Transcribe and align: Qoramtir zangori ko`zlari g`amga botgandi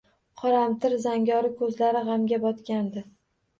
Qoramtir 0.43 0.95
zangori 1.03 1.53
ko`zlari 1.61 2.03
g`amga 2.11 2.43
botgandi 2.49 3.07